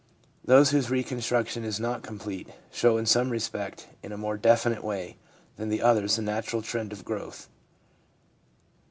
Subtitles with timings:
[0.43, 5.15] Those whose reconstruction is not complete show in some respects in a more definite way
[5.57, 7.47] than the others the natural trend of growth.